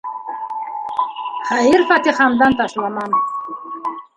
Хәйер- 1.49 1.85
фатихамдан 1.91 2.59
ташламам. 2.63 3.17